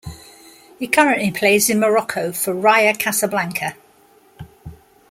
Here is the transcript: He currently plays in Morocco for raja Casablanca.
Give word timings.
He 0.79 0.87
currently 0.87 1.29
plays 1.29 1.69
in 1.69 1.79
Morocco 1.79 2.31
for 2.31 2.55
raja 2.55 2.97
Casablanca. 2.97 3.75